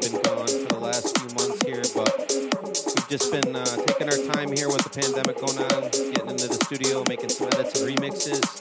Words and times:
been 0.00 0.22
gone 0.22 0.46
for 0.46 0.74
the 0.74 0.80
last 0.80 1.18
few 1.18 1.28
months 1.36 1.62
here, 1.66 1.82
but 1.94 2.10
we've 2.28 3.08
just 3.08 3.30
been 3.30 3.54
uh, 3.54 3.64
taking 3.86 4.08
our 4.08 4.34
time 4.34 4.50
here 4.52 4.68
with 4.68 4.82
the 4.82 4.90
pandemic 4.90 5.36
going 5.38 5.58
on, 5.58 5.90
getting 6.12 6.30
into 6.30 6.48
the 6.48 6.58
studio, 6.64 7.04
making 7.08 7.28
some 7.28 7.48
edits 7.48 7.80
and 7.80 7.90
remixes, 7.90 8.59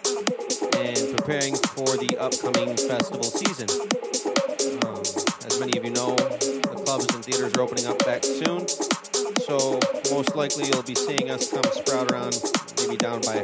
likely 10.49 10.71
you'll 10.73 10.83
be 10.83 10.95
seeing 10.95 11.29
us 11.29 11.51
come 11.51 11.61
sprout 11.71 12.11
around 12.11 12.35
maybe 12.77 12.97
down 12.97 13.21
by 13.21 13.41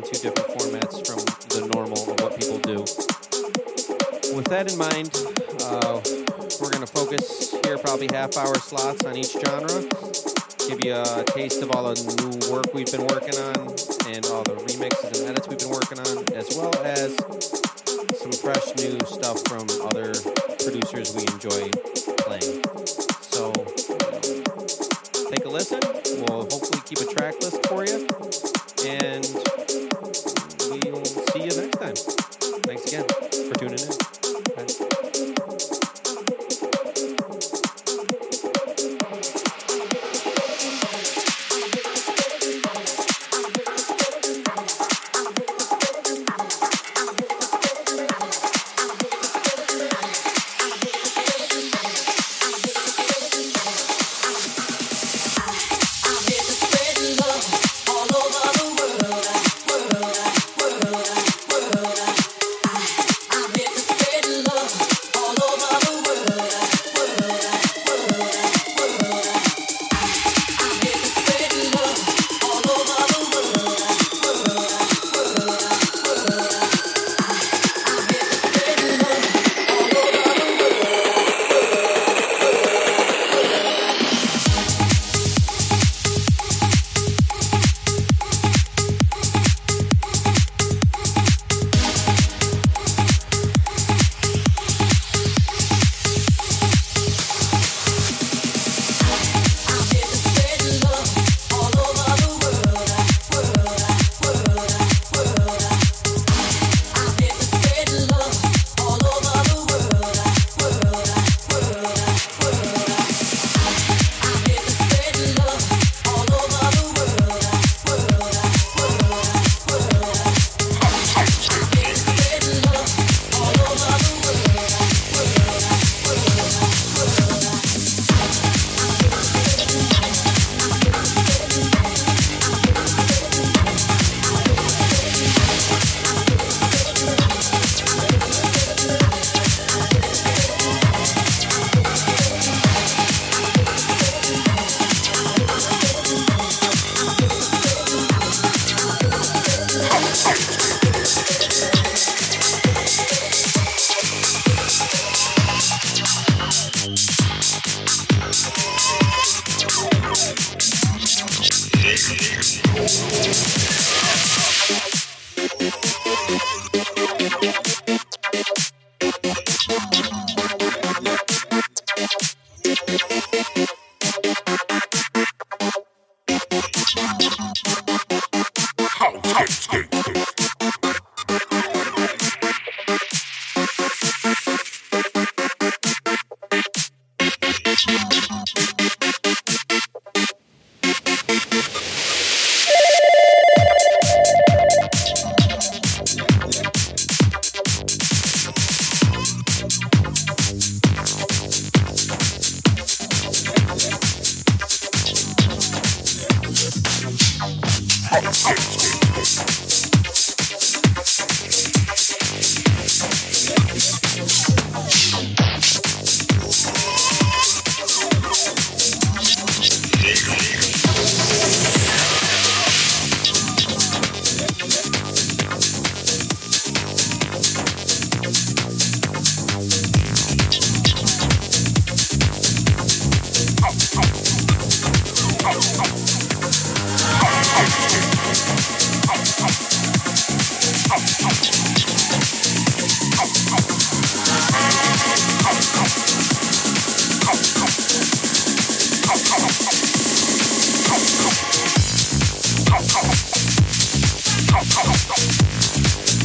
into 0.00 0.22
different 0.22 0.48
formats 0.56 0.96
from 1.04 1.20
the 1.52 1.68
normal 1.74 2.00
of 2.10 2.20
what 2.20 2.32
people 2.40 2.56
do. 2.64 2.80
With 4.34 4.48
that 4.48 4.72
in 4.72 4.78
mind, 4.80 5.12
uh, 5.68 6.00
we're 6.56 6.72
going 6.72 6.80
to 6.80 6.88
focus 6.88 7.52
here 7.64 7.76
probably 7.76 8.08
half 8.10 8.34
hour 8.38 8.54
slots 8.56 9.04
on 9.04 9.16
each 9.16 9.36
genre, 9.36 9.84
give 10.68 10.80
you 10.82 10.96
a 10.96 11.24
taste 11.36 11.60
of 11.60 11.70
all 11.72 11.92
the 11.92 12.00
new 12.16 12.32
work 12.48 12.72
we've 12.72 12.90
been 12.90 13.04
working 13.12 13.36
on 13.44 13.76
and 14.08 14.24
all 14.32 14.40
the 14.48 14.56
remixes 14.64 15.20
and 15.20 15.28
edits 15.28 15.48
we've 15.48 15.60
been 15.60 15.68
working 15.68 16.00
on, 16.00 16.24
as 16.32 16.48
well 16.56 16.72
as 16.80 17.12
some 18.16 18.32
fresh 18.32 18.72
new 18.80 18.96
stuff 19.04 19.44
from 19.52 19.68
other 19.84 20.16
producers 20.64 21.12
we 21.12 21.28
enjoy 21.28 21.68
playing. 22.24 22.64
So, 23.28 23.52
take 25.28 25.44
a 25.44 25.50
listen. 25.52 25.80
We'll 26.24 26.48
hopefully 26.48 26.80
keep 26.88 27.04
a 27.04 27.08
track 27.12 27.36
list 27.44 27.66
for 27.68 27.84
you. 27.84 28.59
And 28.86 29.26
we'll 29.34 31.04
see 31.04 31.42
you 31.42 31.54
next 31.54 31.78
time. 31.78 31.94
Thanks 32.64 32.86
again 32.92 33.19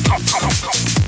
Come, 0.08 0.24
come, 0.26 0.50
come. 0.62 1.05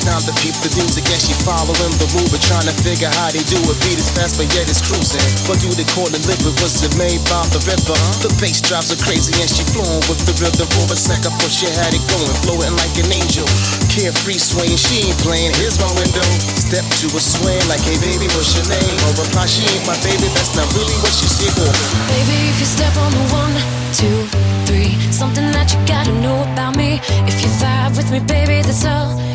Time 0.00 0.24
to 0.24 0.32
peep 0.40 0.56
the 0.64 0.72
music 0.80 1.04
as 1.12 1.28
she 1.28 1.36
following 1.44 1.92
the 2.00 2.08
movement, 2.16 2.40
trying 2.40 2.64
to 2.64 2.72
figure 2.80 3.12
how 3.20 3.28
they 3.28 3.44
do 3.44 3.60
it. 3.68 3.76
Beat 3.84 4.00
is 4.00 4.08
fast, 4.08 4.40
but 4.40 4.48
yet 4.56 4.64
it's 4.64 4.80
cruising. 4.80 5.20
What 5.44 5.60
do 5.60 5.68
they 5.76 5.84
call 5.92 6.08
it? 6.08 6.24
Liquid 6.24 6.56
was 6.64 6.80
it 6.80 6.96
made 6.96 7.20
by 7.28 7.44
the 7.52 7.60
river? 7.68 7.92
The 8.24 8.32
bass 8.40 8.64
drops 8.64 8.88
are 8.96 9.00
crazy 9.04 9.36
and 9.36 9.44
she 9.44 9.60
flowing 9.76 10.00
with 10.08 10.24
the 10.24 10.32
rhythm. 10.40 10.64
For 10.72 10.88
a 10.88 10.96
second, 10.96 11.36
before 11.36 11.52
she 11.52 11.68
had 11.68 11.92
it 11.92 12.00
going, 12.08 12.32
flowing 12.40 12.72
like 12.80 12.96
an 12.96 13.12
angel. 13.12 13.44
Carefree 13.92 14.40
swaying, 14.40 14.80
she 14.80 15.04
ain't 15.04 15.20
playing. 15.20 15.52
Here's 15.60 15.76
my 15.76 15.92
window. 15.92 16.24
Step 16.56 16.84
to 17.04 17.06
a 17.12 17.20
swing 17.20 17.60
like, 17.68 17.84
hey 17.84 18.00
baby, 18.00 18.24
what's 18.32 18.56
your 18.56 18.64
name? 18.72 18.96
Or 19.04 19.12
reply, 19.20 19.44
she 19.44 19.68
ain't 19.68 19.84
my 19.84 20.00
baby. 20.00 20.32
That's 20.32 20.56
not 20.56 20.64
really 20.72 20.96
what 21.04 21.12
she 21.12 21.28
said. 21.28 21.52
Or 21.60 21.72
Baby, 22.08 22.36
if 22.48 22.56
you 22.56 22.68
step 22.68 22.94
on 22.96 23.12
the 23.12 23.24
one, 23.36 23.54
two, 23.92 24.24
three, 24.64 24.96
something 25.12 25.44
that 25.52 25.76
you 25.76 25.78
gotta 25.84 26.12
know 26.24 26.40
about 26.56 26.72
me. 26.72 27.04
If 27.28 27.36
you 27.44 27.52
vibe 27.60 28.00
with 28.00 28.08
me, 28.08 28.24
baby, 28.24 28.64
that's 28.64 28.88
all 28.88 29.29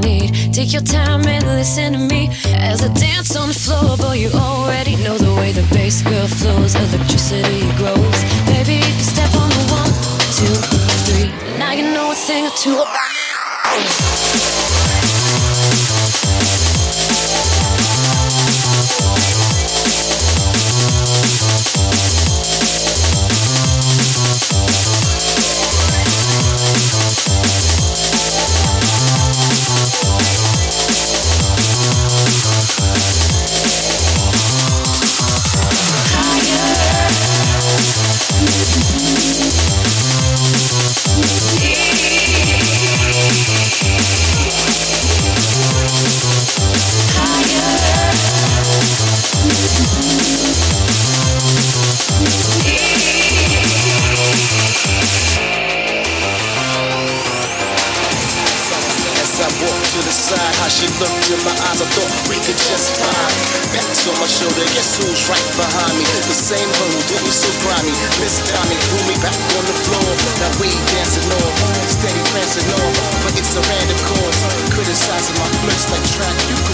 Need. 0.00 0.52
Take 0.52 0.72
your 0.72 0.82
time 0.82 1.26
and 1.26 1.44
listen 1.46 1.92
to 1.92 1.98
me 1.98 2.30
as 2.56 2.82
I 2.82 2.92
dance 2.94 3.36
on 3.36 3.48
the 3.48 3.54
floor. 3.54 3.96
Boy, 3.96 4.14
you 4.14 4.30
already 4.30 4.96
know 4.96 5.18
the 5.18 5.34
way 5.34 5.52
the 5.52 5.66
bass 5.74 6.02
girl 6.02 6.26
flows, 6.26 6.74
electricity 6.74 7.66
grows. 7.76 8.18
Baby, 8.46 8.76
if 8.88 8.96
you 8.98 9.06
step 9.14 9.34
on 9.34 9.48
the 9.50 9.64
one, 9.80 9.92
two, 10.38 10.54
three, 11.06 11.30
now 11.58 11.72
you 11.72 11.84
know 11.94 12.12
a 12.12 12.14
thing 12.14 12.46
or 12.46 12.54
two 12.56 12.74
about 12.74 13.14
in 61.32 61.40
my 61.40 61.56
eyes, 61.72 61.80
I 61.80 61.88
thought 61.88 62.12
we 62.28 62.36
could 62.44 62.58
just 62.58 63.00
vibe. 63.00 63.36
Backs 63.72 64.04
on 64.04 64.16
my 64.20 64.28
shoulder, 64.28 64.64
guess 64.76 65.00
who's 65.00 65.24
right 65.30 65.48
behind 65.56 65.96
me? 65.96 66.04
The 66.04 66.36
same 66.36 66.68
hoe 66.68 66.90
who 66.92 67.00
did 67.08 67.22
me 67.24 67.32
so 67.32 67.48
grimy. 67.64 67.94
Miss 68.20 68.44
Tommy 68.44 68.76
pulled 68.92 69.08
me 69.08 69.16
back 69.24 69.36
on 69.56 69.64
the 69.64 69.76
floor. 69.88 70.10
Now 70.42 70.52
we 70.60 70.68
dancing 70.92 71.28
on, 71.32 71.50
steady 71.88 72.20
prancing 72.28 72.68
on, 72.76 72.92
but 73.24 73.32
it's 73.40 73.56
a 73.56 73.62
random 73.64 74.00
course. 74.04 74.40
Criticizing 74.76 75.36
my 75.40 75.48
flips 75.64 75.86
like 75.88 76.04
track 76.12 76.36
you 76.50 76.58
could 76.60 76.73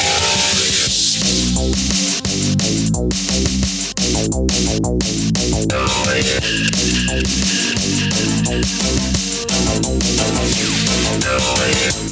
What 11.41 12.10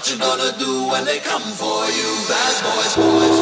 What 0.00 0.10
you 0.10 0.18
gonna 0.18 0.58
do 0.58 0.88
when 0.88 1.04
they 1.04 1.18
come 1.18 1.42
for 1.42 1.84
you, 1.84 2.24
bad 2.26 2.64
boys, 2.64 2.96
boys? 2.96 3.36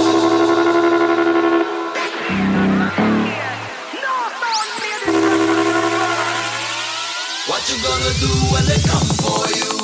What 7.47 7.63
you 7.71 7.81
gonna 7.81 8.13
do 8.19 8.33
when 8.53 8.67
they 8.67 8.81
come 8.89 9.07
for 9.23 9.49
you? 9.57 9.78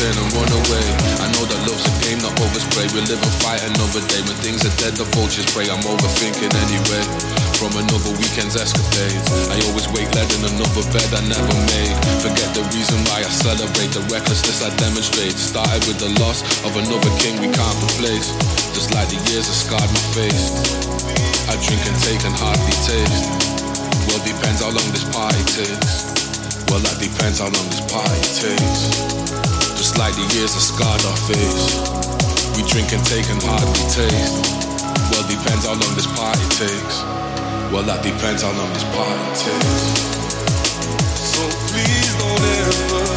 turn 0.00 0.16
and 0.16 0.32
run 0.32 0.48
away. 0.48 0.86
I 1.20 1.28
know 1.36 1.44
that 1.44 1.60
love's 1.68 1.84
a 1.84 1.92
game, 2.00 2.24
not 2.24 2.32
overspray. 2.40 2.88
We 2.96 3.04
live 3.04 3.20
and 3.20 3.36
fight 3.44 3.60
another 3.60 4.00
day. 4.08 4.24
When 4.24 4.38
things 4.40 4.64
are 4.64 4.72
dead, 4.80 4.96
the 4.96 5.04
vultures 5.12 5.44
pray. 5.52 5.68
I'm 5.68 5.84
overthinking 5.84 6.48
anyway. 6.48 7.04
From 7.60 7.76
another 7.76 8.16
weekend's 8.16 8.56
escapades, 8.56 9.28
I 9.52 9.60
always 9.68 9.84
wake 9.92 10.08
led 10.16 10.24
in 10.40 10.56
another 10.56 10.84
bed 10.88 11.04
I 11.12 11.20
never 11.28 11.56
made. 11.68 11.92
Forget 12.24 12.48
the 12.56 12.64
reason 12.72 12.96
why 13.12 13.20
I 13.20 13.28
celebrate 13.28 13.92
the 13.92 14.00
recklessness 14.08 14.64
I 14.64 14.72
demonstrate. 14.80 15.36
Started 15.36 15.84
with 15.84 16.00
the 16.00 16.08
loss 16.24 16.40
of 16.64 16.72
another 16.80 17.12
king 17.20 17.36
we 17.36 17.52
can't 17.52 17.78
replace. 17.84 18.32
Just 18.72 18.96
like 18.96 19.12
the 19.12 19.20
years 19.28 19.52
have 19.52 19.60
scarred 19.68 19.90
my 19.92 20.04
face. 20.16 20.48
I 21.52 21.60
drink 21.60 21.84
and 21.84 21.98
take 22.00 22.24
and 22.24 22.32
hardly 22.40 22.76
taste. 22.88 23.28
Well, 24.08 24.24
depends 24.24 24.64
how 24.64 24.72
long 24.72 24.88
this 24.96 25.04
party 25.12 25.44
takes. 25.44 26.08
Well, 26.72 26.80
that 26.88 26.96
depends 26.96 27.44
how 27.44 27.52
long 27.52 27.68
this 27.68 27.84
party 27.84 28.24
takes. 28.32 29.19
Just 29.80 29.96
like 29.96 30.12
the 30.12 30.20
years 30.36 30.52
have 30.52 30.60
scarred 30.62 31.00
our 31.08 31.16
face. 31.24 31.80
We 32.52 32.60
drink 32.68 32.92
and 32.92 33.00
take 33.06 33.24
and 33.32 33.40
hardly 33.40 33.80
taste. 33.88 34.52
Well, 35.08 35.24
depends 35.24 35.64
how 35.64 35.72
long 35.72 35.96
this 35.96 36.04
party 36.04 36.44
takes. 36.52 37.00
Well, 37.72 37.82
that 37.88 38.04
depends 38.04 38.42
how 38.42 38.52
long 38.52 38.68
this 38.76 38.84
party 38.92 39.24
takes. 39.40 40.04
So 41.16 41.40
please 41.72 42.12
don't 42.20 42.44
ever 42.60 43.08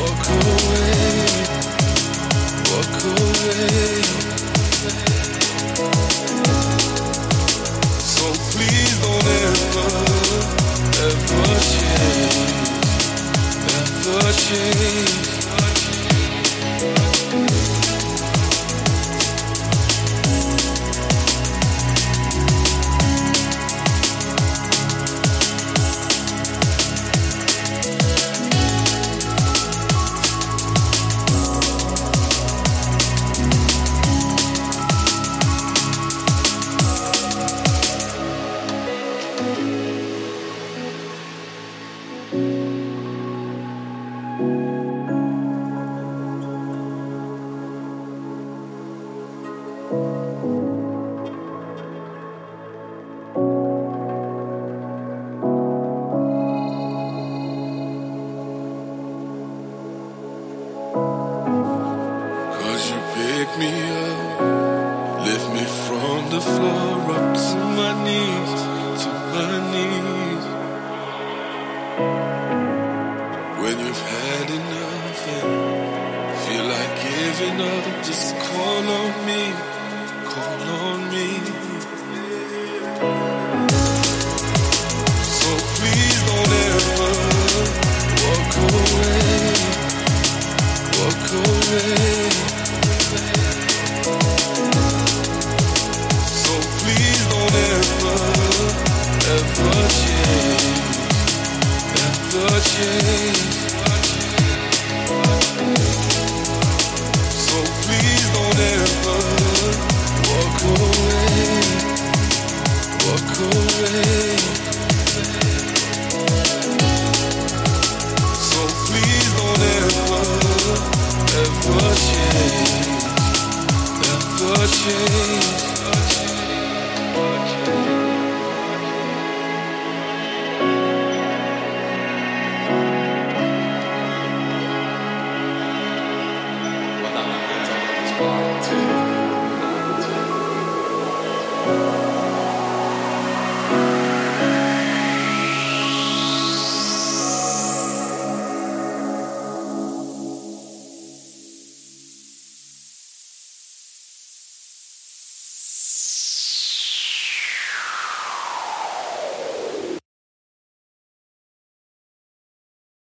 walk 0.00 0.32
away. 0.32 1.44
Walk 2.72 2.96
away. 3.04 4.00
So 8.00 8.32
please 8.56 8.96
don't 9.04 9.28
ever, 9.44 9.92
ever 11.04 11.52
change. 11.68 12.48
Ever 13.76 14.32
change. 14.32 15.39